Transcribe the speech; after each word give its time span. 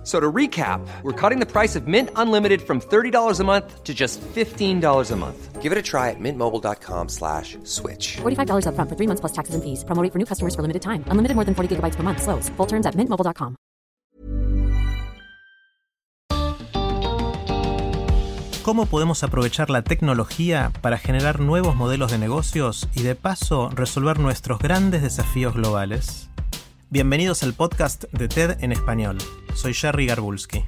F- 0.00 0.06
So 0.06 0.18
to 0.18 0.32
recap, 0.32 0.80
we're 1.02 1.12
cutting 1.12 1.40
the 1.40 1.46
price 1.46 1.76
of 1.76 1.86
Mint 1.86 2.08
Unlimited 2.16 2.62
from 2.62 2.80
$30 2.80 3.38
a 3.38 3.44
month 3.44 3.84
to 3.84 3.92
just 3.92 4.18
$15 4.34 5.10
a 5.12 5.16
month. 5.16 5.60
Give 5.60 5.72
it 5.72 5.78
a 5.78 5.82
try 5.82 6.08
at 6.08 6.18
mintmobile.com 6.18 7.08
slash 7.10 7.58
switch. 7.64 8.16
$45 8.22 8.64
upfront 8.64 8.88
for 8.88 8.96
three 8.96 9.06
months 9.06 9.20
plus 9.20 9.32
taxes 9.32 9.54
and 9.54 9.62
fees. 9.62 9.84
Promo 9.84 10.02
rate 10.02 10.10
for 10.12 10.18
new 10.18 10.24
customers 10.24 10.54
for 10.54 10.62
limited 10.62 10.80
time. 10.80 11.04
Unlimited 11.10 11.34
more 11.36 11.44
than 11.44 11.54
40 11.54 11.76
gigabytes 11.76 11.96
per 11.96 12.02
month. 12.02 12.22
Slows. 12.22 12.48
Full 12.56 12.66
terms 12.66 12.86
at 12.86 12.94
mintmobile.com. 12.96 13.56
¿Cómo 18.62 18.86
podemos 18.86 19.22
aprovechar 19.24 19.68
la 19.70 19.82
tecnología 19.82 20.70
para 20.80 20.96
generar 20.98 21.40
nuevos 21.40 21.74
modelos 21.76 22.10
de 22.12 22.18
negocios 22.18 22.88
y 22.94 23.02
de 23.02 23.14
paso 23.16 23.68
resolver 23.70 24.18
nuestros 24.20 24.60
grandes 24.60 25.02
desafíos 25.02 25.54
globales? 25.54 26.29
Bienvenidos 26.92 27.44
al 27.44 27.54
podcast 27.54 28.06
de 28.10 28.26
TED 28.26 28.64
en 28.64 28.72
español. 28.72 29.16
Soy 29.54 29.74
Jerry 29.74 30.06
Garbulski. 30.06 30.64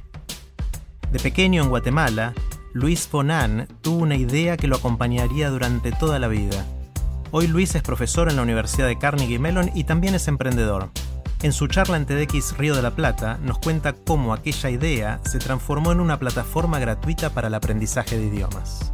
De 1.11 1.19
pequeño 1.19 1.65
en 1.65 1.69
Guatemala, 1.69 2.33
Luis 2.73 3.09
Bonan 3.11 3.67
tuvo 3.81 4.05
una 4.05 4.15
idea 4.15 4.57
que 4.57 4.69
lo 4.69 4.77
acompañaría 4.77 5.51
durante 5.51 5.91
toda 5.91 6.21
la 6.21 6.29
vida. 6.29 6.65
Hoy 7.33 7.49
Luis 7.49 7.75
es 7.75 7.83
profesor 7.83 8.31
en 8.31 8.37
la 8.37 8.43
Universidad 8.43 8.87
de 8.87 9.01
Carnegie 9.01 9.41
Mellon 9.41 9.73
y 9.75 9.83
también 9.83 10.15
es 10.15 10.29
emprendedor. 10.29 10.91
En 11.43 11.53
su 11.53 11.67
charla 11.67 11.97
en 11.97 12.07
TEDx 12.07 12.57
Río 12.57 12.77
de 12.77 12.83
la 12.83 12.95
Plata 12.95 13.41
nos 13.43 13.59
cuenta 13.59 13.93
cómo 13.93 14.33
aquella 14.33 14.71
idea 14.71 15.21
se 15.25 15.41
transformó 15.41 15.91
en 15.91 15.99
una 15.99 16.21
plataforma 16.21 16.79
gratuita 16.79 17.31
para 17.31 17.49
el 17.49 17.55
aprendizaje 17.55 18.17
de 18.17 18.27
idiomas. 18.27 18.93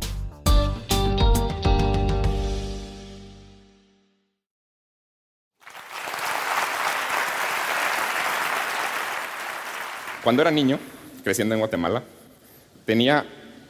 Cuando 10.28 10.42
era 10.42 10.50
niño, 10.50 10.78
creciendo 11.24 11.54
en 11.54 11.60
Guatemala, 11.60 12.02
tenía 12.84 13.24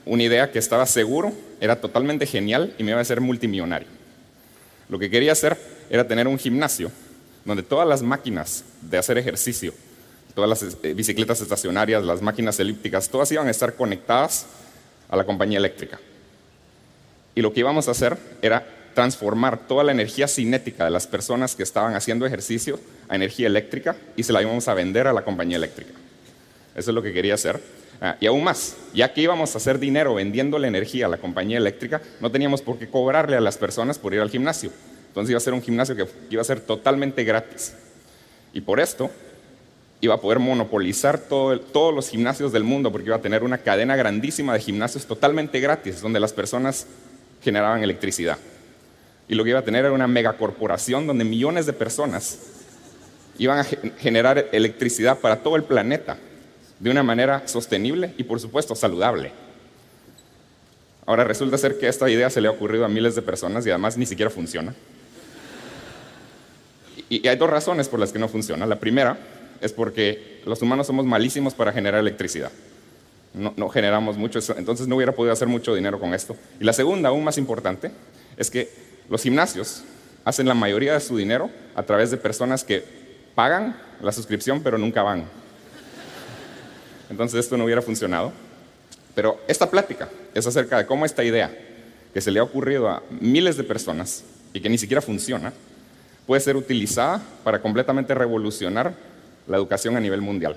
una 0.05 0.25
idea 0.25 0.51
que 0.51 0.59
estaba 0.59 0.87
seguro, 0.87 1.33
era 1.61 1.81
totalmente 1.81 2.27
genial 2.27 2.75
y 2.79 2.83
me 2.83 2.91
iba 2.91 2.99
a 2.99 3.03
hacer 3.03 3.21
multimillonario. 3.21 3.87
Lo 4.89 4.99
que 4.99 5.09
quería 5.09 5.31
hacer 5.31 5.57
era 5.89 6.09
tener 6.09 6.27
un 6.27 6.37
gimnasio 6.37 6.91
donde 7.45 7.63
todas 7.63 7.87
las 7.87 8.03
máquinas 8.03 8.65
de 8.83 8.99
hacer 8.99 9.19
ejercicio, 9.19 9.73
todas 10.35 10.51
las 10.51 10.77
eh, 10.83 10.95
bicicletas 10.95 11.41
estacionarias, 11.41 12.03
las 12.03 12.23
máquinas 12.23 12.59
elípticas, 12.59 13.09
todas 13.09 13.31
iban 13.31 13.47
a 13.47 13.53
estar 13.53 13.75
conectadas 13.75 14.47
a 15.09 15.15
la 15.15 15.23
compañía 15.23 15.59
eléctrica. 15.59 16.01
Y 17.37 17.41
lo 17.41 17.53
que 17.53 17.61
íbamos 17.61 17.87
a 17.87 17.93
hacer 17.93 18.19
era 18.43 18.67
transformar 18.97 19.69
toda 19.69 19.85
la 19.85 19.93
energía 19.93 20.27
cinética 20.27 20.87
de 20.87 20.91
las 20.91 21.07
personas 21.07 21.55
que 21.55 21.63
estaban 21.63 21.95
haciendo 21.95 22.27
ejercicio 22.27 22.81
a 23.09 23.15
energía 23.15 23.47
eléctrica 23.47 23.95
y 24.17 24.25
se 24.25 24.33
la 24.33 24.43
íbamos 24.43 24.67
a 24.67 24.75
vender 24.75 25.07
a 25.07 25.13
la 25.13 25.23
compañía 25.23 25.57
eléctrica. 25.57 25.93
Eso 26.79 26.93
es 26.93 26.95
lo 26.95 27.03
que 27.03 27.13
quería 27.13 27.35
hacer. 27.35 27.61
Ah, 28.01 28.17
y 28.21 28.27
aún 28.27 28.45
más, 28.45 28.77
ya 28.95 29.13
que 29.13 29.21
íbamos 29.21 29.53
a 29.55 29.59
hacer 29.59 29.81
dinero 29.81 30.15
vendiendo 30.15 30.59
la 30.61 30.69
energía 30.69 31.07
a 31.07 31.09
la 31.09 31.17
compañía 31.17 31.59
eléctrica, 31.59 32.01
no 32.21 32.31
teníamos 32.31 32.63
por 32.63 32.79
qué 32.79 32.89
cobrarle 32.89 33.37
a 33.37 33.41
las 33.41 33.59
personas 33.59 33.99
por 33.99 34.15
ir 34.15 34.21
al 34.21 34.31
gimnasio. 34.31 34.71
Entonces 35.09 35.31
iba 35.31 35.39
a 35.39 35.41
ser 35.41 35.55
un 35.55 35.63
gimnasio 35.63 35.97
que 35.97 36.07
iba 36.31 36.41
a 36.41 36.45
ser 36.45 36.61
totalmente 36.61 37.25
gratis. 37.25 37.75
Y 38.53 38.61
por 38.61 38.79
esto 38.79 39.11
iba 40.01 40.15
a 40.15 40.21
poder 40.21 40.39
monopolizar 40.39 41.19
todos 41.19 41.93
los 41.93 42.09
gimnasios 42.09 42.53
del 42.53 42.63
mundo, 42.63 42.93
porque 42.93 43.09
iba 43.09 43.17
a 43.17 43.21
tener 43.21 43.43
una 43.43 43.59
cadena 43.59 43.97
grandísima 43.97 44.55
de 44.55 44.61
gimnasios 44.61 45.07
totalmente 45.07 45.59
gratis, 45.59 46.01
donde 46.01 46.21
las 46.21 46.33
personas 46.33 46.87
generaban 47.43 47.83
electricidad. 47.83 48.39
Y 49.29 49.35
lo 49.35 49.43
que 49.43 49.51
iba 49.51 49.59
a 49.59 49.65
tener 49.65 49.85
era 49.85 49.93
una 49.93 50.07
megacorporación 50.07 51.09
donde 51.09 51.25
millones 51.25 51.67
de 51.67 51.73
personas 51.73 52.39
iban 53.39 53.59
a 53.59 53.65
ge- 53.65 53.93
generar 53.99 54.47
electricidad 54.53 55.19
para 55.19 55.43
todo 55.43 55.57
el 55.57 55.65
planeta 55.65 56.17
de 56.79 56.91
una 56.91 57.03
manera 57.03 57.47
sostenible 57.47 58.15
y, 58.17 58.25
por 58.25 58.41
supuesto, 58.41 58.75
saludable. 58.75 59.33
Ahora 61.07 61.25
resulta 61.25 61.57
ser 61.57 61.79
que 61.79 61.89
esta 61.89 62.09
idea 62.11 62.29
se 62.29 62.41
le 62.41 62.49
ha 62.49 62.51
ocurrido 62.51 62.85
a 62.85 62.89
miles 62.89 63.15
de 63.15 63.23
personas 63.23 63.67
y 63.67 63.71
además 63.71 63.97
ni 63.97 64.07
siquiera 64.07 64.31
funciona. 64.31 64.75
Y, 67.09 67.27
hay 67.27 67.37
dos 67.37 67.49
razones 67.49 67.89
por 67.89 67.99
las 67.99 68.13
que 68.13 68.19
no 68.19 68.29
funciona. 68.29 68.67
La 68.67 68.79
primera 68.79 69.17
es 69.61 69.73
porque 69.73 70.43
los 70.45 70.61
humanos 70.61 70.87
somos 70.87 71.07
malísimos 71.07 71.55
para 71.55 71.73
generar 71.73 72.01
electricidad. 72.01 72.53
No, 73.35 73.69
generamos 73.69 74.17
mucho, 74.17 74.41
entonces 74.57 74.89
no 74.89 74.97
hubiera 74.97 75.13
podido 75.13 75.33
hacer 75.33 75.49
mucho 75.49 75.75
dinero 75.75 76.01
con 76.01 76.13
esto. 76.13 76.37
Y 76.61 76.65
la 76.65 76.73
segunda, 76.73 77.11
aún 77.11 77.25
más 77.25 77.39
importante, 77.39 77.91
es 78.37 78.51
que 78.51 78.69
los 79.09 79.23
gimnasios 79.23 79.85
hacen 80.25 80.47
la 80.47 80.55
mayoría 80.55 80.95
de 80.95 81.01
su 81.01 81.17
dinero 81.17 81.51
a 81.75 81.83
través 81.85 82.11
de 82.11 82.17
personas 82.17 82.65
que 82.65 82.85
pagan 83.35 83.77
la 84.03 84.13
suscripción 84.13 84.63
pero 84.63 84.77
nunca 84.77 85.03
van. 85.03 85.25
Entonces 87.11 87.41
esto 87.41 87.57
no 87.57 87.65
hubiera 87.65 87.83
funcionado. 87.83 88.33
Pero 89.15 89.41
esta 89.49 89.69
plática 89.69 90.09
es 90.35 90.47
acerca 90.47 90.79
de 90.79 90.87
cómo 90.87 91.05
esta 91.05 91.25
idea 91.25 91.51
que 92.15 92.21
se 92.21 92.31
le 92.31 92.41
ha 92.41 92.43
ocurrido 92.43 92.89
a 92.89 93.03
miles 93.21 93.57
de 93.57 93.65
personas 93.65 94.25
y 94.53 94.61
que 94.61 94.69
ni 94.69 94.79
siquiera 94.79 95.03
funciona, 95.03 95.53
puede 96.27 96.41
ser 96.41 96.57
utilizada 96.57 97.23
para 97.43 97.61
completamente 97.61 98.15
revolucionar 98.15 98.95
la 99.47 99.57
educación 99.57 99.97
a 99.97 100.01
nivel 100.01 100.21
mundial. 100.21 100.57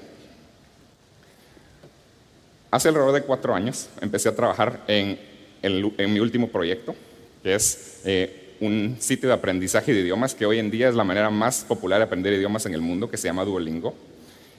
Hace 2.69 2.89
alrededor 2.89 3.13
de 3.13 3.23
cuatro 3.23 3.53
años 3.53 3.89
empecé 3.99 4.29
a 4.29 4.35
trabajar 4.35 4.81
en, 4.87 5.17
mi 5.63 6.19
último 6.19 6.49
proyecto, 6.49 6.95
que 7.43 7.55
es 7.55 8.01
eh, 8.05 8.55
un 8.61 8.97
sitio 8.99 9.27
de 9.27 9.35
aprendizaje 9.35 9.93
de 9.93 10.01
idiomas 10.01 10.35
que 10.35 10.45
hoy 10.45 10.59
en 10.59 10.71
día 10.71 10.87
es 10.87 10.95
la 10.95 11.03
manera 11.03 11.29
más 11.29 11.63
popular 11.63 11.99
de 11.99 12.05
aprender 12.05 12.33
idiomas 12.33 12.65
en 12.65 12.73
el 12.73 12.81
mundo, 12.81 13.09
que 13.09 13.17
se 13.17 13.27
llama 13.27 13.43
Duolingo. 13.43 13.93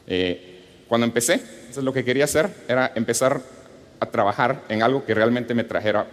Eh, 0.07 0.62
cuando 0.93 1.07
empecé, 1.07 1.41
lo 1.81 1.91
que 1.95 2.05
quería 2.05 2.25
hacer 2.25 2.51
era 2.69 2.93
empezar 2.95 3.41
a 3.99 4.05
trabajar 4.11 4.61
en 4.69 4.83
algo 4.83 5.07
que 5.07 5.15
realmente 5.15 5.55
me 5.55 5.65
trajera 5.65 6.07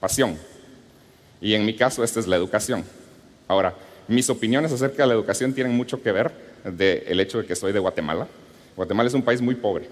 pasión. 0.00 0.38
Y 1.42 1.52
en 1.52 1.66
mi 1.66 1.76
caso, 1.76 2.02
esta 2.02 2.18
es 2.18 2.26
la 2.26 2.36
educación. 2.36 2.84
Ahora, 3.48 3.74
mis 4.08 4.30
opiniones 4.30 4.72
acerca 4.72 5.02
de 5.02 5.08
la 5.08 5.12
educación 5.12 5.52
tienen 5.52 5.76
mucho 5.76 6.02
que 6.02 6.10
ver 6.10 6.32
del 6.64 7.20
hecho 7.20 7.36
de 7.36 7.44
que 7.44 7.54
soy 7.54 7.70
de 7.72 7.80
Guatemala. 7.80 8.26
Guatemala 8.76 9.08
es 9.08 9.14
un 9.14 9.20
país 9.20 9.42
muy 9.42 9.56
pobre. 9.56 9.90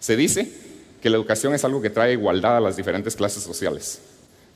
Se 0.00 0.16
dice 0.16 0.50
que 1.00 1.08
la 1.08 1.16
educación 1.16 1.54
es 1.54 1.64
algo 1.64 1.80
que 1.80 1.90
trae 1.90 2.14
igualdad 2.14 2.56
a 2.56 2.60
las 2.60 2.76
diferentes 2.76 3.14
clases 3.14 3.44
sociales. 3.44 4.00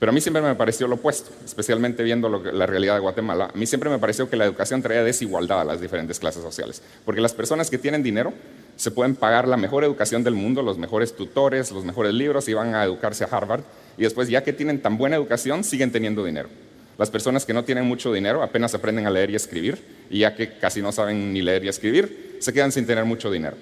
Pero 0.01 0.11
a 0.11 0.13
mí 0.15 0.21
siempre 0.23 0.41
me 0.43 0.55
pareció 0.55 0.89
lo 0.89 0.95
opuesto, 0.95 1.31
especialmente 1.45 2.03
viendo 2.03 2.31
lo 2.31 2.43
que- 2.43 2.53
la 2.53 2.65
realidad 2.65 2.95
de 2.95 3.01
Guatemala. 3.01 3.51
A 3.55 3.57
mí 3.57 3.67
siempre 3.67 3.91
me 3.91 3.99
pareció 3.99 4.31
que 4.31 4.37
la 4.37 4.47
educación 4.47 4.81
traía 4.81 5.05
desigualdad 5.05 5.61
a 5.61 5.65
las 5.65 5.81
diferentes 5.83 6.19
clases 6.19 6.43
sociales. 6.43 6.81
Porque 7.05 7.21
las 7.21 7.35
personas 7.35 7.69
que 7.69 7.77
tienen 7.77 8.03
dinero 8.03 8.33
se 8.77 8.91
pueden 8.91 9.15
pagar 9.15 9.47
la 9.47 9.59
mejor 9.59 9.85
educación 9.85 10.25
del 10.25 10.35
mundo, 10.35 10.63
los 10.63 10.79
mejores 10.79 11.15
tutores, 11.15 11.71
los 11.71 11.85
mejores 11.85 12.15
libros 12.15 12.49
y 12.49 12.55
van 12.55 12.75
a 12.75 12.83
educarse 12.83 13.25
a 13.25 13.27
Harvard. 13.27 13.61
Y 13.99 14.03
después, 14.05 14.31
ya 14.31 14.43
que 14.43 14.55
tienen 14.55 14.81
tan 14.81 14.97
buena 14.97 15.17
educación, 15.17 15.65
siguen 15.65 15.93
teniendo 15.93 16.25
dinero. 16.25 16.49
Las 16.97 17.11
personas 17.11 17.45
que 17.45 17.53
no 17.53 17.65
tienen 17.65 17.85
mucho 17.85 18.11
dinero 18.11 18.43
apenas 18.43 18.75
aprenden 18.75 19.07
a 19.07 19.11
leer 19.11 19.29
y 19.31 19.35
escribir, 19.35 19.85
y 20.09 20.21
ya 20.21 20.35
que 20.35 20.57
casi 20.57 20.81
no 20.81 20.93
saben 20.93 21.35
ni 21.35 21.43
leer 21.43 21.63
y 21.65 21.69
escribir, 21.69 22.39
se 22.41 22.55
quedan 22.55 22.73
sin 22.73 22.87
tener 22.87 23.05
mucho 23.05 23.31
dinero. 23.31 23.57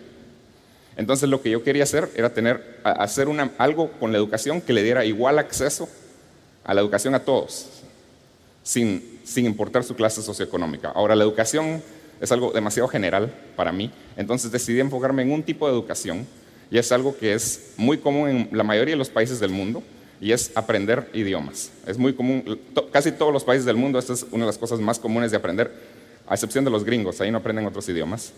Entonces 0.97 1.29
lo 1.29 1.43
que 1.43 1.51
yo 1.51 1.65
quería 1.65 1.83
hacer 1.83 2.09
era 2.15 2.31
tener, 2.33 2.79
hacer 2.85 3.27
una- 3.29 3.51
algo 3.59 3.91
con 3.99 4.13
la 4.13 4.19
educación 4.19 4.61
que 4.61 4.73
le 4.73 4.85
diera 4.85 5.05
igual 5.05 5.41
acceso 5.41 5.89
a 6.69 6.75
la 6.75 6.83
educación 6.83 7.15
a 7.15 7.21
todos, 7.21 7.67
sin, 8.63 9.21
sin 9.25 9.47
importar 9.47 9.83
su 9.85 9.97
clase 9.97 10.21
socioeconómica. 10.21 10.91
Ahora, 10.91 11.17
la 11.17 11.25
educación 11.25 11.83
es 12.21 12.31
algo 12.31 12.53
demasiado 12.53 12.87
general 12.89 13.33
para 13.57 13.73
mí, 13.73 13.91
entonces 14.19 14.53
decidí 14.53 14.79
enfocarme 14.79 15.23
en 15.23 15.33
un 15.33 15.43
tipo 15.43 15.67
de 15.67 15.73
educación, 15.73 16.27
y 16.71 16.77
es 16.77 16.93
algo 16.93 17.17
que 17.17 17.33
es 17.33 17.73
muy 17.79 17.97
común 17.97 18.29
en 18.29 18.49
la 18.53 18.65
mayoría 18.65 18.93
de 18.93 18.99
los 18.99 19.09
países 19.09 19.41
del 19.41 19.51
mundo, 19.51 19.83
y 20.21 20.33
es 20.33 20.53
aprender 20.57 21.09
idiomas. 21.15 21.71
Es 21.87 21.97
muy 21.97 22.13
común, 22.13 22.61
casi 22.93 23.13
todos 23.13 23.33
los 23.33 23.45
países 23.45 23.65
del 23.65 23.77
mundo, 23.77 23.99
esta 23.99 24.13
es 24.13 24.27
una 24.31 24.45
de 24.45 24.49
las 24.49 24.59
cosas 24.59 24.79
más 24.79 24.99
comunes 24.99 25.31
de 25.31 25.39
aprender, 25.39 25.73
a 26.27 26.35
excepción 26.35 26.67
de 26.67 26.71
los 26.71 26.85
gringos, 26.85 27.19
ahí 27.23 27.31
no 27.31 27.39
aprenden 27.39 27.65
otros 27.65 27.89
idiomas. 27.89 28.35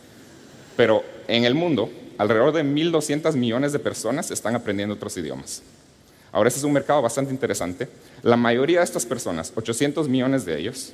Pero 0.77 1.03
en 1.27 1.45
el 1.45 1.57
mundo, 1.57 1.91
alrededor 2.17 2.53
de 2.53 2.63
1.200 2.63 3.35
millones 3.35 3.73
de 3.73 3.81
personas 3.81 4.31
están 4.31 4.55
aprendiendo 4.55 4.95
otros 4.95 5.17
idiomas. 5.17 5.65
Ahora, 6.33 6.49
este 6.49 6.59
es 6.59 6.65
un 6.65 6.73
mercado 6.73 7.03
bastante 7.03 7.33
interesante. 7.33 7.89
La 8.23 8.37
mayoría 8.37 8.79
de 8.79 8.85
estas 8.85 9.05
personas, 9.05 9.53
800 9.55 10.09
millones 10.09 10.45
de 10.45 10.59
ellos, 10.59 10.93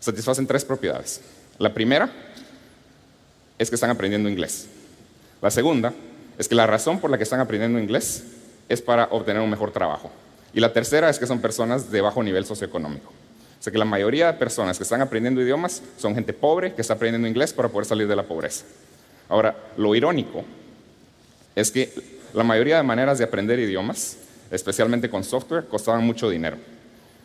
satisfacen 0.00 0.46
tres 0.46 0.64
propiedades. 0.64 1.20
La 1.58 1.72
primera 1.72 2.10
es 3.58 3.68
que 3.68 3.74
están 3.74 3.90
aprendiendo 3.90 4.28
inglés. 4.28 4.66
La 5.40 5.50
segunda 5.50 5.92
es 6.38 6.48
que 6.48 6.54
la 6.54 6.66
razón 6.66 7.00
por 7.00 7.10
la 7.10 7.16
que 7.16 7.24
están 7.24 7.40
aprendiendo 7.40 7.78
inglés 7.78 8.24
es 8.68 8.80
para 8.80 9.04
obtener 9.10 9.42
un 9.42 9.50
mejor 9.50 9.70
trabajo. 9.72 10.10
Y 10.52 10.60
la 10.60 10.72
tercera 10.72 11.10
es 11.10 11.18
que 11.18 11.26
son 11.26 11.40
personas 11.40 11.90
de 11.90 12.00
bajo 12.00 12.22
nivel 12.22 12.46
socioeconómico. 12.46 13.08
O 13.08 13.62
sea 13.64 13.72
que 13.72 13.78
la 13.78 13.84
mayoría 13.84 14.26
de 14.26 14.38
personas 14.38 14.76
que 14.76 14.84
están 14.84 15.00
aprendiendo 15.00 15.40
idiomas 15.40 15.82
son 15.96 16.14
gente 16.14 16.32
pobre 16.32 16.74
que 16.74 16.82
está 16.82 16.94
aprendiendo 16.94 17.26
inglés 17.26 17.52
para 17.52 17.68
poder 17.68 17.86
salir 17.86 18.06
de 18.06 18.16
la 18.16 18.22
pobreza. 18.22 18.64
Ahora, 19.28 19.56
lo 19.76 19.94
irónico 19.94 20.44
es 21.54 21.70
que 21.70 21.92
la 22.34 22.44
mayoría 22.44 22.76
de 22.76 22.82
maneras 22.82 23.18
de 23.18 23.24
aprender 23.24 23.58
idiomas, 23.58 24.18
especialmente 24.50 25.10
con 25.10 25.24
software, 25.24 25.66
costaban 25.66 26.04
mucho 26.04 26.28
dinero. 26.30 26.56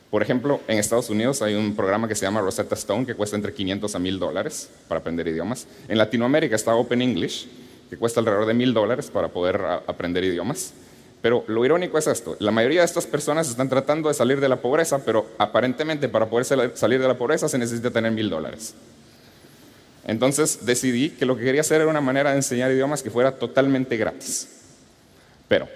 Por 0.10 0.24
ejemplo, 0.24 0.60
en 0.68 0.80
Estados 0.80 1.10
Unidos 1.10 1.42
hay 1.42 1.54
un 1.54 1.76
programa 1.76 2.08
que 2.08 2.16
se 2.16 2.26
llama 2.26 2.42
Rosetta 2.42 2.74
Stone 2.76 3.06
que 3.06 3.14
cuesta 3.14 3.36
entre 3.36 3.54
500 3.54 3.94
a 3.94 4.00
1000 4.00 4.20
dólares 4.20 4.70
para 4.88 5.02
aprender 5.02 5.28
idiomas. 5.28 5.68
En 5.88 6.00
Latinoamérica 6.00 6.56
está 6.56 6.74
Open 6.74 7.02
English, 7.02 7.48
que 7.90 7.98
cuesta 7.98 8.20
alrededor 8.20 8.48
de 8.48 8.56
1000 8.56 8.74
dólares 8.74 9.12
para 9.12 9.28
poder 9.28 9.62
aprender 9.86 10.24
idiomas. 10.24 10.74
Pero 11.22 11.44
lo 11.48 11.64
irónico 11.66 11.98
es 11.98 12.08
esto, 12.08 12.38
la 12.40 12.50
mayoría 12.50 12.80
de 12.80 12.86
estas 12.86 13.06
personas 13.06 13.50
están 13.50 13.68
tratando 13.68 14.08
de 14.08 14.16
salir 14.16 14.40
de 14.40 14.48
la 14.48 14.62
pobreza, 14.62 15.04
pero 15.04 15.28
aparentemente 15.38 16.08
para 16.08 16.28
poder 16.28 16.46
salir 16.76 17.02
de 17.02 17.08
la 17.08 17.18
pobreza 17.18 17.50
se 17.50 17.58
necesita 17.58 17.92
tener 17.92 18.12
1000 18.12 18.30
dólares. 18.30 18.74
Entonces 20.08 20.66
decidí 20.66 21.12
que 21.12 21.26
lo 21.26 21.38
que 21.38 21.44
quería 21.44 21.62
hacer 21.62 21.82
era 21.82 21.90
una 21.90 22.02
manera 22.02 22.32
de 22.32 22.38
enseñar 22.38 22.72
idiomas 22.72 23.04
que 23.04 23.12
fuera 23.12 23.34
totalmente 23.34 23.96
gratis. 23.98 24.48
Pero 25.48 25.68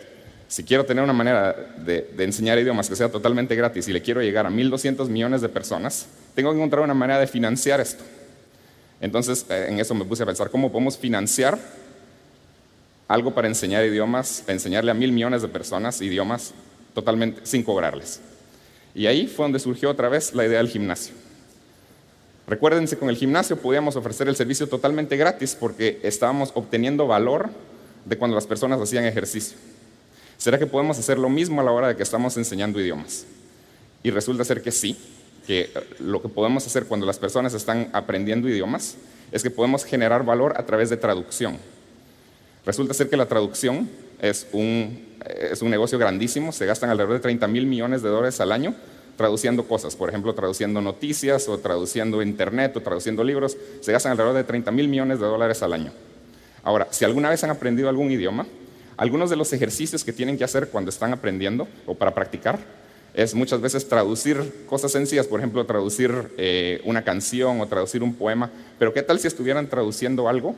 si 0.54 0.64
quiero 0.64 0.86
tener 0.86 1.04
una 1.04 1.14
manera 1.14 1.52
de, 1.84 2.14
enseñar 2.20 2.60
idiomas 2.60 2.88
que 2.88 2.96
sea 2.96 3.10
totalmente 3.10 3.56
gratis 3.56 3.88
y 3.88 3.92
le 3.92 4.04
quiero 4.04 4.22
llegar 4.22 4.46
a 4.46 4.52
1.200 4.52 5.10
millones 5.10 5.42
de 5.42 5.50
personas, 5.50 6.06
tengo 6.36 6.52
que 6.52 6.58
encontrar 6.58 6.84
una 6.84 6.94
manera 6.94 7.20
de 7.20 7.26
financiar 7.26 7.82
esto. 7.82 8.04
Entonces 9.02 9.48
eh, 9.50 9.66
en 9.70 9.80
eso 9.80 9.96
me 9.96 10.06
puse 10.06 10.22
a 10.22 10.28
pensar 10.28 10.52
cómo 10.52 10.72
podemos 10.72 10.96
financiar 10.96 11.58
algo 13.08 13.34
para 13.34 13.48
enseñar 13.48 13.84
idiomas, 13.84 14.44
enseñarle 14.46 14.92
a 14.92 14.94
mil 14.94 15.12
millones 15.12 15.42
de 15.42 15.48
personas 15.48 16.00
idiomas 16.02 16.54
totalmente 16.94 17.42
sin 17.46 17.64
cobrarles. 17.64 18.22
Y 18.94 19.08
ahí 19.08 19.26
fue 19.26 19.46
donde 19.46 19.58
surgió 19.58 19.90
otra 19.90 20.08
vez 20.08 20.36
la 20.36 20.46
idea 20.46 20.60
del 20.60 20.70
gimnasio. 20.70 21.16
Recuérdense, 22.46 22.96
con 22.96 23.10
el 23.10 23.16
gimnasio 23.16 23.58
podíamos 23.58 23.96
ofrecer 23.96 24.28
el 24.28 24.36
servicio 24.36 24.70
totalmente 24.70 25.18
gratis 25.18 25.58
porque 25.60 26.00
estábamos 26.04 26.52
obteniendo 26.54 27.08
valor 27.08 27.50
de 28.06 28.18
cuando 28.20 28.36
las 28.36 28.46
personas 28.46 28.80
hacían 28.80 29.06
ejercicio. 29.06 29.58
¿Será 30.44 30.60
que 30.60 30.68
podemos 30.68 31.00
hacer 31.00 31.18
lo 31.18 31.30
mismo 31.30 31.62
a 31.62 31.63
la 31.63 31.72
hora 31.72 31.88
de 31.88 31.95
que 31.95 32.04
estamos 32.04 32.36
enseñando 32.36 32.78
idiomas? 32.78 33.25
Y 34.04 34.12
resulta 34.12 34.44
ser 34.44 34.62
que 34.62 34.74
sí, 34.74 34.98
que 35.48 35.72
lo 36.00 36.22
que 36.22 36.28
podemos 36.28 36.68
hacer 36.68 36.84
cuando 36.84 37.06
las 37.06 37.18
personas 37.18 37.54
están 37.54 37.90
aprendiendo 37.94 38.50
idiomas 38.50 38.98
es 39.31 39.42
que 39.42 39.50
podemos 39.50 39.86
generar 39.86 40.25
valor 40.25 40.56
a 40.57 40.66
través 40.66 40.90
de 40.90 40.98
traducción. 40.98 41.57
Resulta 42.66 42.94
ser 42.94 43.10
que 43.10 43.16
la 43.16 43.25
traducción 43.25 43.90
es 44.19 44.45
un, 44.51 45.07
es 45.25 45.62
un 45.62 45.69
negocio 45.69 45.98
grandísimo, 45.98 46.51
se 46.51 46.66
gastan 46.66 46.90
alrededor 46.90 47.13
de 47.13 47.22
30 47.22 47.48
mil 47.48 47.66
millones 47.66 48.01
de 48.01 48.10
dólares 48.10 48.42
al 48.42 48.51
año 48.51 48.75
traduciendo 49.16 49.66
cosas, 49.66 49.95
por 49.95 50.10
ejemplo, 50.10 50.36
traduciendo 50.36 50.81
noticias 50.81 51.48
o 51.48 51.57
traduciendo 51.57 52.22
internet 52.22 52.75
o 52.75 52.81
traduciendo 52.81 53.24
libros, 53.24 53.56
se 53.80 53.94
gastan 53.94 54.12
alrededor 54.12 54.36
de 54.36 54.44
30 54.44 54.72
mil 54.72 54.90
millones 54.90 55.22
de 55.22 55.25
dólares 55.25 55.63
al 55.63 55.72
año. 55.72 55.94
Ahora, 56.63 56.90
si 56.92 57.06
alguna 57.06 57.30
vez 57.30 57.42
han 57.45 57.50
aprendido 57.50 57.88
algún 57.88 58.12
idioma, 58.12 58.45
algunos 58.98 59.30
de 59.30 59.36
los 59.36 59.51
ejercicios 59.54 60.04
que 60.04 60.13
tienen 60.13 60.38
que 60.38 60.44
hacer 60.44 60.69
cuando 60.69 60.90
están 60.90 61.13
aprendiendo 61.13 61.68
o 61.86 61.95
para 61.95 62.13
practicar 62.13 62.60
es 63.13 63.36
muchas 63.36 63.62
veces 63.62 63.88
traducir 63.88 64.66
cosas 64.68 64.92
sencillas, 64.92 65.28
por 65.28 65.40
ejemplo, 65.40 65.66
traducir 65.66 66.34
eh, 66.38 66.81
una 66.84 67.04
canción 67.04 67.62
o 67.62 67.68
traducir 67.68 68.01
un 68.01 68.16
poema, 68.16 68.50
pero 68.80 68.94
¿qué 68.94 69.04
tal 69.04 69.19
si 69.19 69.28
estuvieran 69.28 69.69
traduciendo 69.69 70.28
algo 70.28 70.56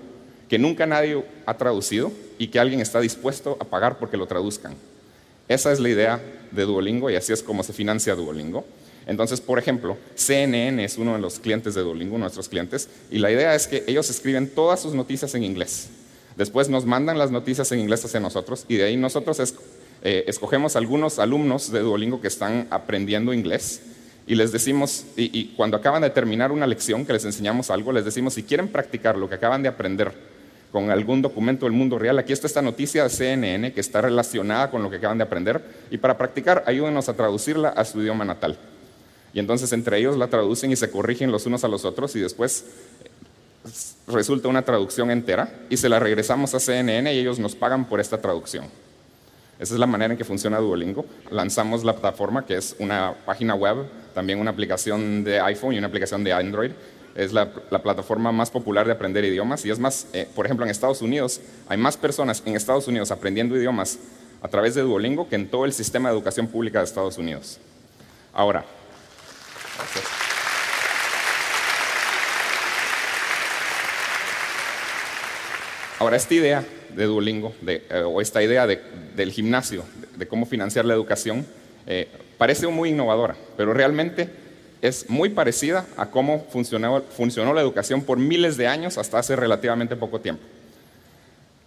que 0.47 0.57
nunca 0.57 0.85
nadie 0.85 1.23
ha 1.45 1.57
traducido 1.57 2.11
y 2.37 2.47
que 2.47 2.59
alguien 2.59 2.79
está 2.79 3.01
dispuesto 3.01 3.57
a 3.59 3.65
pagar 3.65 3.99
porque 3.99 4.15
lo 4.15 4.25
traduzcan? 4.25 4.75
Esa 5.47 5.71
es 5.71 5.79
la 5.79 5.89
idea 5.89 6.21
de 6.51 6.63
Duolingo 6.63 7.09
y 7.09 7.15
así 7.15 7.33
es 7.33 7.43
como 7.43 7.61
se 7.63 7.73
financia 7.73 8.15
Duolingo. 8.15 8.65
Entonces, 9.05 9.41
por 9.41 9.59
ejemplo, 9.59 9.97
CNN 10.15 10.83
es 10.83 10.97
uno 10.97 11.13
de 11.13 11.19
los 11.19 11.39
clientes 11.39 11.75
de 11.75 11.81
Duolingo, 11.81 12.17
nuestros 12.17 12.49
clientes, 12.49 12.89
y 13.11 13.19
la 13.19 13.31
idea 13.31 13.53
es 13.53 13.67
que 13.67 13.83
ellos 13.85 14.09
escriben 14.09 14.49
todas 14.49 14.79
sus 14.79 14.93
noticias 14.93 15.35
en 15.35 15.43
inglés. 15.43 15.89
Después 16.37 16.69
nos 16.69 16.85
mandan 16.85 17.17
las 17.17 17.31
noticias 17.31 17.71
en 17.71 17.79
inglés 17.79 18.03
hacia 18.05 18.19
nosotros 18.19 18.65
y 18.67 18.75
de 18.75 18.85
ahí 18.85 18.97
nosotros 18.97 19.39
eh, 20.01 20.23
escogemos 20.27 20.75
algunos 20.75 21.19
alumnos 21.19 21.71
de 21.71 21.79
Duolingo 21.79 22.21
que 22.21 22.27
están 22.27 22.67
aprendiendo 22.69 23.33
inglés 23.33 23.81
y 24.27 24.35
les 24.35 24.51
decimos, 24.51 25.05
y 25.15 25.53
cuando 25.55 25.77
acaban 25.77 26.01
de 26.01 26.09
terminar 26.09 26.51
una 26.51 26.65
lección 26.65 27.05
que 27.05 27.13
les 27.13 27.25
enseñamos 27.25 27.69
algo, 27.69 27.91
les 27.91 28.05
decimos, 28.05 28.33
si 28.33 28.41
quieren 28.41 28.67
practicar 28.69 29.17
lo 29.17 29.29
que 29.29 29.35
acaban 29.35 29.61
de 29.61 29.69
aprender 29.69 30.13
con 30.75 30.91
algún 30.91 31.21
documento 31.21 31.65
del 31.65 31.71
mundo 31.71 31.97
real. 31.97 32.19
Aquí 32.19 32.33
está 32.33 32.47
esta 32.47 32.61
noticia 32.61 33.03
de 33.03 33.09
CNN 33.09 33.71
que 33.71 33.79
está 33.79 34.01
relacionada 34.01 34.69
con 34.69 34.83
lo 34.83 34.89
que 34.89 34.97
acaban 34.97 35.17
de 35.17 35.23
aprender 35.23 35.63
y 35.89 35.97
para 35.97 36.17
practicar 36.17 36.65
ayúdenos 36.67 37.07
a 37.07 37.13
traducirla 37.13 37.69
a 37.69 37.85
su 37.85 38.01
idioma 38.01 38.25
natal. 38.25 38.57
Y 39.33 39.39
entonces 39.39 39.71
entre 39.71 39.99
ellos 39.99 40.17
la 40.17 40.27
traducen 40.27 40.73
y 40.73 40.75
se 40.75 40.91
corrigen 40.91 41.31
los 41.31 41.45
unos 41.45 41.63
a 41.63 41.69
los 41.69 41.85
otros 41.85 42.13
y 42.17 42.19
después 42.19 42.65
resulta 44.07 44.47
una 44.47 44.63
traducción 44.63 45.11
entera 45.11 45.49
y 45.69 45.77
se 45.77 45.89
la 45.89 45.99
regresamos 45.99 46.53
a 46.53 46.59
CNN 46.59 47.13
y 47.13 47.19
ellos 47.19 47.39
nos 47.39 47.55
pagan 47.55 47.85
por 47.85 47.99
esta 47.99 48.21
traducción. 48.21 48.65
Esa 49.59 49.73
es 49.73 49.79
la 49.79 49.87
manera 49.87 50.13
en 50.13 50.17
que 50.17 50.25
funciona 50.25 50.57
Duolingo. 50.59 51.05
Lanzamos 51.31 51.83
la 51.83 51.93
plataforma 51.93 52.45
que 52.45 52.57
es 52.57 52.75
una 52.79 53.15
página 53.25 53.55
web, 53.55 53.85
también 54.13 54.39
una 54.39 54.51
aplicación 54.51 55.23
de 55.23 55.39
iPhone 55.39 55.73
y 55.73 55.77
una 55.77 55.87
aplicación 55.87 56.23
de 56.23 56.33
Android 56.33 56.71
es 57.15 57.31
la, 57.31 57.49
plataforma 57.51 58.33
más 58.33 58.51
popular 58.51 58.85
de 58.85 58.91
aprender 58.91 59.23
idiomas 59.23 59.65
y 59.65 59.71
es 59.71 59.79
más, 59.79 60.07
eh, 60.11 60.27
por 60.35 60.45
ejemplo, 60.45 60.65
en 60.65 60.71
Estados 60.71 61.01
Unidos 61.01 61.39
hay 61.67 61.77
más 61.77 61.95
personas 61.95 62.43
en 62.45 62.55
Estados 62.57 62.87
Unidos 62.89 63.09
aprendiendo 63.09 63.55
idiomas 63.55 63.97
a 64.41 64.49
través 64.49 64.75
de 64.75 64.81
Duolingo 64.81 65.29
que 65.29 65.35
en 65.35 65.49
todo 65.49 65.63
el 65.63 65.71
sistema 65.71 66.09
de 66.09 66.15
educación 66.15 66.47
pública 66.47 66.79
de 66.79 66.85
Estados 66.85 67.17
Unidos. 67.17 67.57
Ahora, 68.33 68.65
ahora 76.05 76.17
esta 76.17 76.35
idea 76.35 76.63
de 76.95 77.05
Duolingo 77.05 77.53
eh, 77.65 78.03
o 78.05 78.21
esta 78.21 78.41
idea 78.41 78.67
del 78.67 79.31
gimnasio, 79.31 79.83
de, 80.15 80.27
cómo 80.27 80.45
financiar 80.45 80.85
la 80.85 80.93
educación, 80.93 81.45
eh, 81.87 82.07
parece 82.37 82.67
muy 82.67 82.89
innovadora, 82.89 83.35
pero 83.57 83.73
realmente 83.73 84.29
es 84.81 85.09
muy 85.09 85.29
parecida 85.29 85.85
a 85.97 86.07
cómo 86.07 86.45
funcionó, 86.51 87.53
la 87.53 87.61
educación 87.61 88.03
por 88.03 88.19
miles 88.19 88.55
de 88.55 88.67
años 88.67 88.97
hasta 88.97 89.17
hace 89.17 89.35
relativamente 89.35 89.95
poco 89.95 90.21
tiempo, 90.21 90.43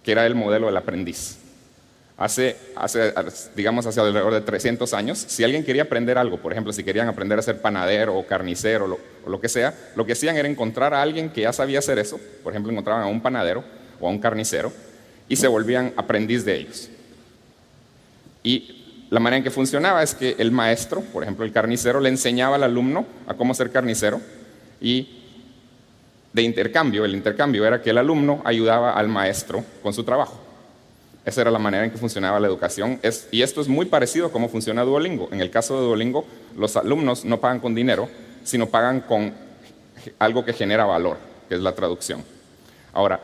que 0.05 0.12
era 0.12 0.25
el 0.25 0.35
modelo 0.35 0.67
del 0.67 0.76
aprendiz. 0.76 1.38
Hace, 2.17 2.56
digamos, 3.55 3.87
hace 3.87 4.00
alrededor 4.00 4.34
de 4.34 4.41
300 4.41 4.93
años, 4.93 5.19
si 5.19 5.44
alguien 5.44 5.64
quería 5.64 5.82
aprender 5.82 6.19
algo, 6.19 6.38
por 6.38 6.50
ejemplo, 6.50 6.73
si 6.73 6.82
querían 6.82 7.08
aprender 7.08 7.38
a 7.38 7.43
ser 7.43 7.61
panadero 7.61 8.17
o 8.17 8.26
carnicero 8.26 8.99
o 9.25 9.31
lo 9.31 9.41
que 9.41 9.49
sea, 9.49 9.73
lo 9.94 10.05
que 10.05 10.12
hacían 10.12 10.37
era 10.37 10.49
encontrar 10.49 10.94
a 10.94 11.02
alguien 11.02 11.31
que 11.31 11.43
ya 11.43 11.52
sabía 11.52 11.79
hacer 11.79 11.99
eso, 12.00 12.19
por 12.43 12.52
ejemplo, 12.52 12.73
encontraban 12.73 13.05
a 13.05 13.06
un 13.06 13.20
panadero 13.20 13.62
o 14.00 14.06
a 14.06 14.11
un 14.11 14.19
carnicero, 14.19 14.73
y 15.29 15.37
se 15.37 15.49
volvían 15.49 15.93
aprendiz 15.96 16.44
de 16.44 16.56
ellos. 16.56 16.89
Y 18.43 19.06
la 19.11 19.20
manera 19.20 19.39
en 19.39 19.44
que 19.44 19.51
funcionaba 19.51 20.03
es 20.03 20.15
que 20.15 20.37
el 20.39 20.51
maestro, 20.51 21.01
por 21.01 21.22
ejemplo 21.22 21.44
el 21.44 21.53
carnicero, 21.53 22.01
le 22.01 22.08
enseñaba 22.08 22.56
al 22.56 22.63
alumno 22.63 23.06
a 23.27 23.34
cómo 23.34 23.55
ser 23.55 23.70
carnicero 23.70 24.20
y 24.81 25.19
de 26.32 26.43
intercambio, 26.43 27.05
el 27.05 27.15
intercambio 27.15 27.67
era 27.67 27.82
que 27.82 27.91
el 27.91 27.99
alumno 27.99 28.43
ayudaba 28.44 28.93
al 28.93 29.08
maestro 29.08 29.65
con 29.82 29.93
su 29.93 30.05
trabajo. 30.05 30.39
Esa 31.25 31.43
era 31.43 31.51
la 31.51 31.58
manera 31.58 31.84
en 31.84 31.91
que 31.91 31.99
funcionaba 31.99 32.39
la 32.41 32.46
educación. 32.46 33.01
y 33.31 33.43
esto 33.43 33.61
es 33.61 33.69
muy 33.69 33.87
parecido 33.87 34.27
a 34.27 34.32
cómo 34.32 34.49
funciona 34.49 34.82
Duolingo. 34.82 35.29
En 35.32 35.41
el 35.41 35.51
caso 35.51 35.79
de 35.79 35.87
Duolingo, 35.87 36.27
los 36.56 36.77
alumnos 36.77 37.25
no 37.25 37.41
pagan 37.41 37.61
con 37.61 37.75
dinero, 37.75 38.08
sino 38.44 38.67
pagan 38.67 39.01
con 39.01 39.34
algo 40.19 40.44
que 40.44 40.53
genera 40.53 40.84
valor, 40.84 41.19
que 41.49 41.55
es 41.55 41.61
la 41.61 41.75
traducción. 41.75 42.25
Ahora, 42.93 43.20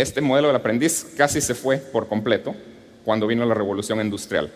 este 0.00 0.20
modelo 0.20 0.48
del 0.48 0.56
aprendiz 0.56 1.06
casi 1.16 1.40
se 1.40 1.54
fue 1.54 1.78
por 1.78 2.08
completo 2.08 2.54
cuando 3.04 3.26
vino 3.26 3.44
la 3.44 3.54
revolución 3.54 4.00
industrial, 4.00 4.50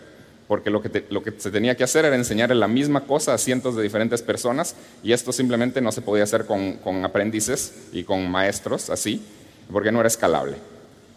porque 0.47 0.69
lo 0.69 0.81
que, 0.81 1.05
lo 1.09 1.23
que 1.23 1.33
se 1.37 1.51
tenía 1.51 1.75
que 1.75 1.83
hacer 1.83 2.05
era 2.05 2.15
enseñar 2.15 2.55
la 2.55 2.67
misma 2.67 3.05
cosa 3.05 3.33
a 3.33 3.37
cientos 3.37 3.75
de 3.75 3.83
diferentes 3.83 4.21
personas 4.21 4.75
y 5.03 5.13
esto 5.13 5.31
simplemente 5.31 5.81
no 5.81 5.91
se 5.91 6.01
podía 6.01 6.23
hacer 6.23 6.45
con, 6.45 6.73
con 6.77 7.05
aprendices 7.05 7.73
y 7.93 8.03
con 8.03 8.29
maestros 8.29 8.89
así, 8.89 9.21
porque 9.71 9.91
no 9.91 9.99
era 9.99 10.07
escalable. 10.07 10.57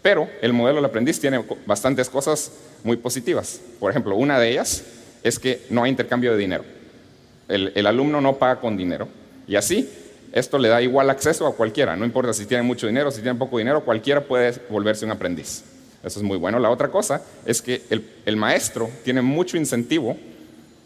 Pero 0.01 0.29
el 0.41 0.53
modelo 0.53 0.77
del 0.77 0.85
aprendiz 0.85 1.19
tiene 1.19 1.43
bastantes 1.65 2.09
cosas 2.09 2.51
muy 2.83 2.95
positivas. 2.95 3.59
Por 3.79 3.89
ejemplo, 3.89 4.15
una 4.15 4.39
de 4.39 4.51
ellas 4.51 4.83
es 5.23 5.39
que 5.39 5.63
no 5.71 5.83
hay 5.83 5.89
intercambio 5.89 6.31
de 6.31 6.37
dinero. 6.37 6.63
El, 7.47 7.71
el, 7.73 7.87
alumno 7.87 8.21
no 8.21 8.37
paga 8.37 8.59
con 8.61 8.77
dinero. 8.77 9.07
Y 9.47 9.55
así, 9.55 9.89
esto 10.35 10.57
le 10.57 10.67
da 10.67 10.81
igual 10.81 11.09
acceso 11.09 11.47
a 11.47 11.55
cualquiera. 11.55 11.95
No 11.95 12.03
importa 12.03 12.33
si 12.33 12.45
tiene 12.45 12.61
mucho 12.61 12.87
dinero, 12.87 13.09
si 13.09 13.21
tiene 13.21 13.39
poco 13.39 13.57
dinero, 13.57 13.85
cualquiera 13.85 14.19
puede 14.19 14.53
volverse 14.69 15.05
un 15.05 15.11
aprendiz. 15.11 15.63
Eso 16.03 16.19
es 16.19 16.23
muy 16.23 16.37
bueno. 16.37 16.59
La 16.59 16.69
otra 16.69 16.89
cosa 16.89 17.21
es 17.45 17.61
que 17.61 17.81
el, 18.25 18.35
maestro 18.35 18.89
tiene 19.05 19.21
mucho 19.21 19.55
incentivo 19.55 20.17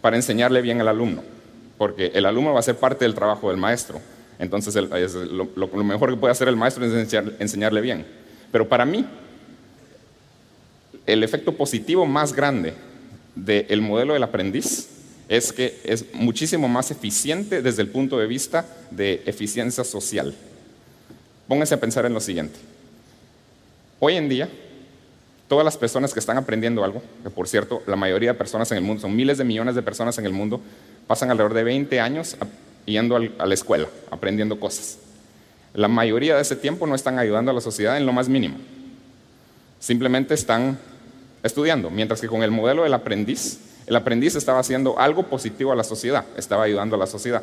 para 0.01 0.15
enseñarle 0.15 0.61
bien 0.61 0.79
al 0.81 0.87
alumno, 0.87 1.23
porque 1.79 2.11
el 2.13 2.27
alumno 2.27 2.53
va 2.53 2.59
a 2.59 2.63
ser 2.63 2.75
parte 2.75 3.05
del 3.05 3.15
trabajo 3.15 3.49
del 3.49 3.57
maestro. 3.57 3.99
Entonces, 4.37 4.75
lo, 4.75 5.67
mejor 5.83 6.11
que 6.11 6.17
puede 6.17 6.31
hacer 6.31 6.47
el 6.47 6.55
maestro 6.55 6.85
es 6.85 7.11
enseñarle 7.39 7.81
bien. 7.81 8.05
Pero 8.51 8.69
para 8.69 8.85
mí, 8.85 9.03
el 11.07 11.23
efecto 11.23 11.53
positivo 11.53 12.05
más 12.05 12.33
grande 12.33 12.75
del 13.33 13.81
modelo 13.81 14.13
del 14.13 14.21
aprendiz 14.21 14.98
es 15.29 15.53
que 15.53 15.79
es 15.83 16.05
muchísimo 16.13 16.67
más 16.67 16.89
eficiente 16.89 17.61
desde 17.61 17.83
el 17.83 17.89
punto 17.89 18.17
de 18.17 18.25
vista 18.25 18.65
de 18.91 19.21
eficiencia 19.27 19.83
social. 19.83 20.35
pónganse 21.47 21.73
a 21.73 21.79
pensar 21.79 22.05
en 22.05 22.13
lo 22.13 22.19
siguiente. 22.19 22.59
Hoy 23.99 24.15
en 24.15 24.29
día, 24.29 24.49
todas 25.47 25.65
las 25.65 25.77
personas 25.77 26.13
que 26.13 26.19
están 26.19 26.37
aprendiendo 26.37 26.83
algo, 26.83 27.01
que 27.23 27.29
por 27.29 27.47
cierto, 27.47 27.81
la 27.87 27.95
mayoría 27.95 28.33
de 28.33 28.37
personas 28.37 28.71
en 28.71 28.77
el 28.77 28.83
mundo, 28.83 29.01
son 29.01 29.15
miles 29.15 29.37
de 29.37 29.43
millones 29.43 29.75
de 29.75 29.81
personas 29.81 30.17
en 30.17 30.25
el 30.25 30.31
mundo, 30.31 30.61
pasan 31.07 31.31
alrededor 31.31 31.53
de 31.53 31.63
20 31.63 31.99
años 31.99 32.35
yendo 32.85 33.15
a 33.15 33.45
la 33.45 33.53
escuela, 33.53 33.87
aprendiendo 34.11 34.59
cosas. 34.59 34.97
La 35.73 35.87
mayoría 35.87 36.35
de 36.35 36.41
ese 36.41 36.55
tiempo 36.55 36.87
no 36.87 36.95
están 36.95 37.19
ayudando 37.19 37.51
a 37.51 37.53
la 37.53 37.61
sociedad 37.61 37.97
en 37.97 38.05
lo 38.05 38.13
más 38.13 38.29
mínimo. 38.29 38.57
Simplemente 39.79 40.33
están 40.33 40.79
estudiando, 41.43 41.89
mientras 41.89 42.19
que 42.21 42.27
con 42.27 42.41
el 42.41 42.51
modelo 42.51 42.83
del 42.83 42.93
aprendiz, 42.93 43.59
el 43.89 43.95
aprendiz 43.95 44.35
estaba 44.35 44.59
haciendo 44.59 44.99
algo 44.99 45.23
positivo 45.23 45.71
a 45.71 45.75
la 45.75 45.83
sociedad, 45.83 46.23
estaba 46.37 46.63
ayudando 46.63 46.95
a 46.95 46.99
la 46.99 47.07
sociedad. 47.07 47.41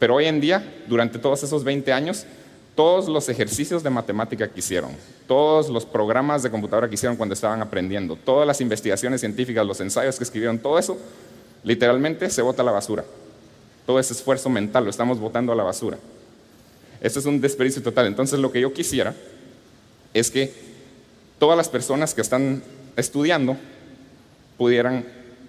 Pero 0.00 0.16
hoy 0.16 0.24
en 0.24 0.40
día, 0.40 0.82
durante 0.88 1.20
todos 1.20 1.40
esos 1.44 1.62
20 1.62 1.92
años, 1.92 2.26
todos 2.74 3.06
los 3.06 3.28
ejercicios 3.28 3.84
de 3.84 3.90
matemática 3.90 4.48
que 4.48 4.58
hicieron, 4.58 4.90
todos 5.28 5.68
los 5.68 5.86
programas 5.86 6.42
de 6.42 6.50
computadora 6.50 6.88
que 6.88 6.96
hicieron 6.96 7.16
cuando 7.16 7.34
estaban 7.34 7.62
aprendiendo, 7.62 8.16
todas 8.16 8.44
las 8.44 8.60
investigaciones 8.60 9.20
científicas, 9.20 9.64
los 9.64 9.80
ensayos 9.80 10.18
que 10.18 10.24
escribieron, 10.24 10.58
todo 10.58 10.80
eso, 10.80 10.98
literalmente 11.62 12.28
se 12.28 12.42
bota 12.42 12.62
a 12.62 12.64
la 12.64 12.72
basura. 12.72 13.04
Todo 13.86 14.00
ese 14.00 14.14
esfuerzo 14.14 14.50
mental 14.50 14.82
lo 14.82 14.90
estamos 14.90 15.20
botando 15.20 15.52
a 15.52 15.54
la 15.54 15.62
basura. 15.62 15.96
Esto 17.00 17.20
es 17.20 17.26
un 17.26 17.40
desperdicio 17.40 17.82
total. 17.82 18.08
Entonces 18.08 18.40
lo 18.40 18.50
que 18.50 18.60
yo 18.60 18.72
quisiera 18.72 19.14
es 20.12 20.28
que 20.28 20.52
todas 21.38 21.56
las 21.56 21.68
personas 21.68 22.14
que 22.14 22.20
están 22.20 22.64
estudiando 22.96 23.56
pudieran 24.62 25.04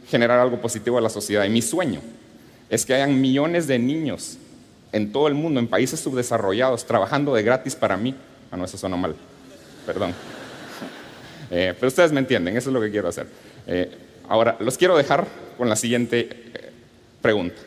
generar 0.09 0.39
algo 0.39 0.59
positivo 0.59 0.97
a 0.97 1.01
la 1.01 1.09
sociedad. 1.09 1.45
Y 1.45 1.49
mi 1.49 1.61
sueño 1.61 2.01
es 2.67 2.83
que 2.83 2.95
hayan 2.95 3.21
millones 3.21 3.67
de 3.67 3.77
niños 3.77 4.39
en 4.91 5.11
todo 5.11 5.27
el 5.27 5.35
mundo, 5.35 5.59
en 5.59 5.67
países 5.67 5.99
subdesarrollados, 5.99 6.83
trabajando 6.83 7.35
de 7.35 7.43
gratis 7.43 7.75
para 7.75 7.95
mí. 7.95 8.15
Ah, 8.49 8.57
no, 8.57 8.65
eso 8.65 8.75
suena 8.75 8.97
mal. 8.97 9.15
Perdón. 9.85 10.13
Eh, 11.51 11.75
pero 11.79 11.89
ustedes 11.89 12.11
me 12.11 12.19
entienden, 12.19 12.57
eso 12.57 12.71
es 12.71 12.73
lo 12.73 12.81
que 12.81 12.89
quiero 12.89 13.09
hacer. 13.09 13.27
Eh, 13.67 13.95
ahora, 14.27 14.55
los 14.59 14.75
quiero 14.75 14.97
dejar 14.97 15.27
con 15.55 15.69
la 15.69 15.75
siguiente 15.75 16.27
eh, 16.31 16.71
pregunta. 17.21 17.61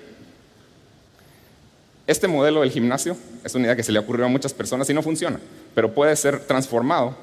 Este 2.08 2.26
modelo 2.26 2.62
del 2.62 2.72
gimnasio 2.72 3.16
es 3.44 3.54
una 3.54 3.66
idea 3.66 3.76
que 3.76 3.84
se 3.84 3.92
le 3.92 4.00
ocurrió 4.00 4.26
a 4.26 4.28
muchas 4.28 4.52
personas 4.52 4.90
y 4.90 4.94
no 4.94 5.02
funciona, 5.02 5.38
pero 5.72 5.94
puede 5.94 6.16
ser 6.16 6.40
transformado 6.40 7.14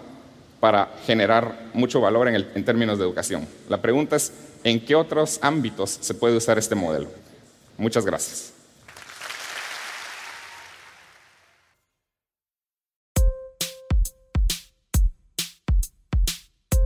para 0.63 0.93
generar 1.05 1.71
mucho 1.73 1.99
valor 1.99 2.29
en, 2.29 2.63
términos 2.63 2.97
de 2.97 3.03
educación. 3.03 3.45
La 3.67 3.81
pregunta 3.81 4.15
es, 4.15 4.31
¿en 4.63 4.79
qué 4.79 4.95
otros 4.95 5.39
ámbitos 5.41 5.97
se 5.99 6.13
puede 6.13 6.37
usar 6.37 6.57
este 6.57 6.73
modelo? 6.73 7.09
Muchas 7.77 8.05
gracias. 8.05 8.53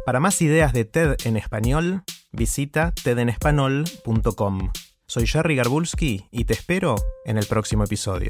Para 0.07 0.19
más 0.19 0.41
ideas 0.41 0.74
de 0.74 0.84
TED 0.84 1.15
en 1.25 1.38
español, 1.38 2.01
visita 2.31 2.96
tedenespanol.com. 3.03 4.72
Soy 5.05 5.27
Jerry 5.27 5.55
Garbulski 5.55 6.25
y 6.31 6.46
te 6.46 6.53
espero 6.53 6.96
en 7.25 7.38
el 7.38 7.46
próximo 7.46 7.84
episodio. 7.84 8.29